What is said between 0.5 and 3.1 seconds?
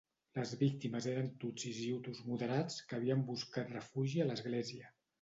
víctimes eren tutsis i hutus moderats que